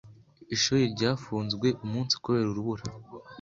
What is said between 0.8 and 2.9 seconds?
ryafunzwe umunsi kubera urubura.